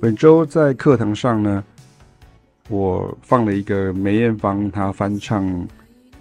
[0.00, 1.64] 本周在课堂上呢，
[2.68, 5.66] 我放了一个梅艳芳她翻唱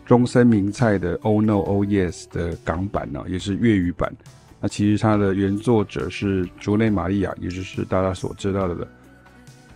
[0.05, 4.13] 中森明菜的《Oh No Oh Yes》的港版呢，也是粤语版。
[4.61, 8.75] 那其实它的原作者是竹内玛利亚，也就是大家所知道的《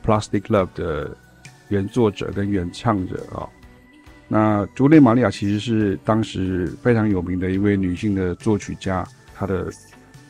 [0.05, 1.16] Plastic Love》的
[1.68, 3.48] 原作者跟原唱者啊。
[4.29, 9.05] 那竹内玛利亚其实是当时非常有名的一位女性的作曲家，
[9.36, 9.70] 她的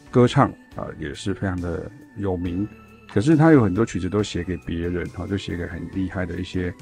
[0.09, 2.66] 歌唱啊也是非常的有名。
[3.09, 6.73] 可是他有很多曲子都写给别人，哈，就写给很厉害的一些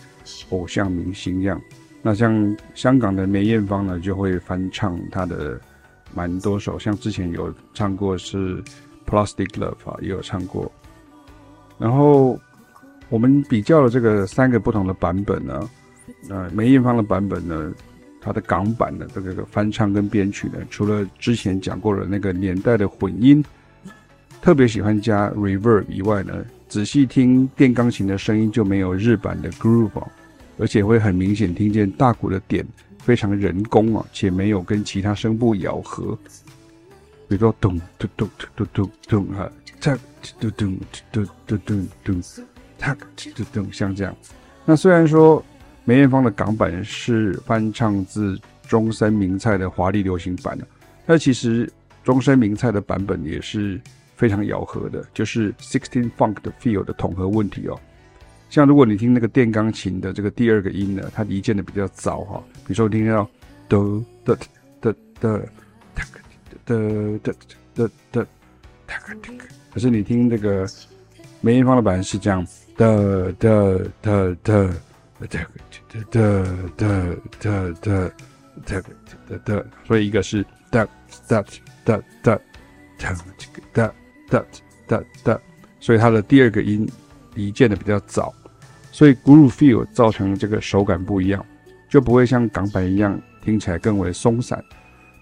[0.49, 1.61] 偶像明星这样。
[2.01, 5.61] 那像香港的梅艳芳呢，就会翻唱他的
[6.15, 8.61] 蛮多首，像之前有唱过是
[9.05, 10.71] 《Plastic Love》啊，也有唱过。
[11.77, 12.39] 然后
[13.07, 15.69] 我们比较了这个三个不同的版本呢，
[16.29, 17.71] 呃，梅艳芳的版本呢，
[18.19, 23.45] 它的港版的这个翻唱跟编曲呢，除了之前讲过的那个年代的混音。
[24.45, 29.89] 特别喜欢加 reverb 以外呢，仔细听电钢琴的声音就没有日版的 groove，
[30.59, 32.63] 而且会很明显听见大鼓的点
[32.99, 36.15] 非常人工啊，且没有跟其他声部咬合，
[37.27, 39.51] 比如说咚咚咚咚咚咚哈，
[39.81, 39.97] 嚓
[40.39, 40.77] 咚咚
[41.11, 42.21] 咚咚咚咚，
[42.79, 42.95] 嚓
[43.35, 44.15] 咚咚像这样。
[44.63, 45.43] 那虽然说
[45.85, 50.55] 梅艳芳的港版是翻唱自中森明菜的华丽流行版，
[51.03, 51.67] 但其实
[52.03, 53.81] 中森明菜的版本也是。
[54.15, 57.79] 非常咬合的，就是 Sixteen Funk 的 feel 的统合问题哦。
[58.49, 62.41] 像如果你听那个电钢琴的这个第二个音呢，它离键的比较早哈。
[62.59, 63.29] 比如说我听到
[63.67, 63.77] 哒
[64.23, 64.37] 哒
[64.79, 65.39] 哒哒
[66.63, 66.73] 哒
[67.23, 67.33] 哒
[67.75, 68.27] 哒哒哒，
[69.73, 70.65] 可是你听这个
[71.41, 72.45] 梅艳芳的版是这样
[72.77, 72.87] 哒
[73.39, 73.49] 哒
[74.01, 74.69] 哒哒
[75.19, 75.45] 哒哒
[76.09, 76.21] 哒哒
[76.77, 76.87] 哒
[77.39, 78.11] 哒哒
[79.27, 80.87] 哒哒，所以一个是哒
[81.27, 81.43] 哒
[81.83, 82.39] 哒哒
[82.97, 83.15] 哒
[83.73, 83.93] 哒。
[84.29, 84.43] 哒
[84.87, 85.39] 哒哒，
[85.79, 86.87] 所以它的第二个音
[87.33, 88.33] 离键的比较早，
[88.91, 91.45] 所以 groove feel 造成这个手感不一样，
[91.89, 94.63] 就不会像港版一样听起来更为松散。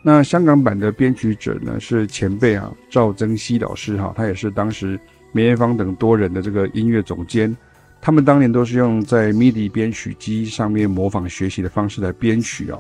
[0.01, 4.99] 那香港版的编曲者呢是前辈啊，赵增熹老师哈，他也是当时
[5.31, 7.55] 梅艳芳等多人的这个音乐总监，
[8.01, 12.77] 他们当年都是用在 MIDI 编曲机上面模仿学习的方式来编曲啊。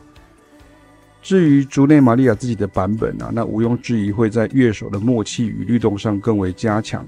[1.23, 7.03] 至于竹内玛利亚自己的版本啊，那毋庸置疑会在乐手的默契与律动上更为加强，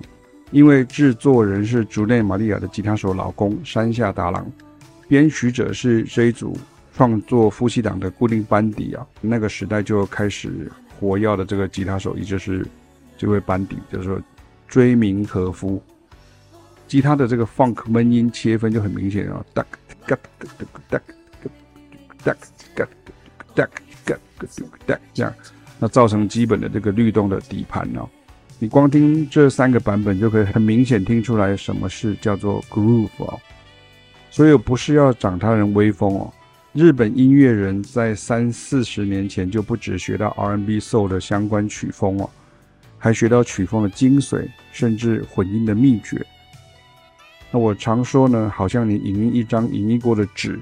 [0.51, 4.49] 因为制作人是竹内玛利亚的吉他手老公山下达郎，
[5.09, 6.57] 编曲者是这一组
[6.95, 12.65] 创作夫妻档的固定班底啊，那个时代就开始火药的这个吉他手，也就是
[13.17, 14.17] 这位班底，就是说
[14.65, 15.83] 追名和夫，
[16.87, 19.65] 吉他的这个 funk 闷音切分就很明显啊，，duck
[20.07, 20.47] duck duck
[20.89, 21.01] duck
[22.23, 22.37] duck duck
[22.75, 22.87] duck
[23.53, 23.69] duck
[24.85, 25.33] 这样，
[25.79, 28.07] 那造成基本的这个律动的底盘哦。
[28.59, 33.39] 你光听这三个版本就可以很明显听出来什么是叫做 groove 哦。
[34.31, 36.33] 所以不是要长他人威风哦。
[36.73, 42.29] 日本音乐人在三四十年前就不止学到 R&B soul 的相关曲风哦，
[42.97, 46.25] 还学到曲风的精髓，甚至混音的秘诀。
[47.51, 50.59] 那我常说呢，好像你影印一张影印过的纸，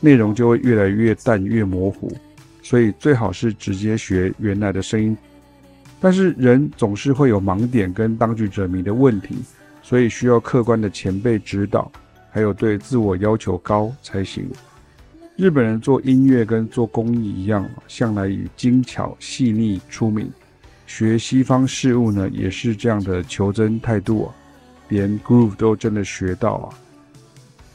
[0.00, 2.14] 内容就会越来越淡，越模糊。
[2.64, 5.14] 所以最好是直接学原来的声音，
[6.00, 9.36] 但是人总是会有盲点跟当局者迷的问题，
[9.82, 11.92] 所以需要客观的前辈指导，
[12.30, 14.48] 还有对自我要求高才行。
[15.36, 20.32] 日本人做音乐跟做工艺一样，向来以精巧细腻出名。
[20.86, 24.34] 学西方事物呢，也是这样的求真态度啊，
[24.88, 26.72] 连 groove 都真的学到啊。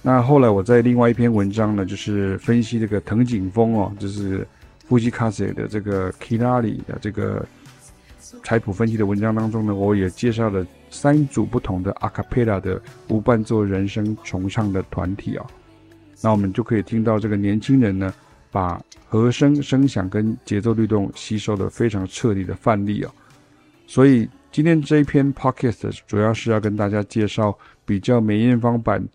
[0.02, 4.48] 那后来我在另外一篇文章呢，就是分析这个藤井风哦，就是。
[4.90, 7.46] 布吉卡西的这个 Kinari 的这个
[8.44, 15.46] 采谱分析的文章当中呢，我也介绍了三组不同的 Acapella 的无伴奏人声重唱的团体啊。
[16.22, 18.12] 那我们就可以听到这个年轻人呢，
[18.50, 23.14] 把和声声响跟节奏律动吸收的非常彻底的范例啊。
[23.86, 27.56] 所以今天这一篇 Podcast 主要是要跟大家介绍
[27.86, 29.08] 比较梅艳芳版、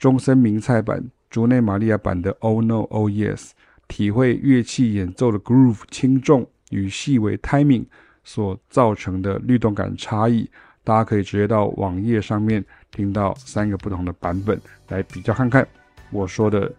[0.00, 1.00] 中森明菜版、
[1.30, 3.50] 竹内玛利亚版的 Oh No Oh Yes。
[3.92, 7.84] 体会乐器演奏的 groove 轻重与细微 timing
[8.24, 10.48] 所造成的律动感差异，
[10.82, 14.58] 大家可以直接到网页上面听到三个不同的版本
[14.88, 15.68] 来比较看看，
[16.10, 16.72] 我说的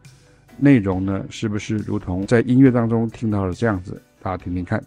[0.57, 4.01] 内容呢，是不是如同在音乐当中听到的这样子？
[4.19, 4.83] 大家听听看。